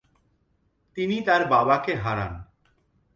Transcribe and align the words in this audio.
তিনি 0.97 1.17
তার 1.27 1.41
বাবাকে 1.47 1.93
হারান। 1.95 2.33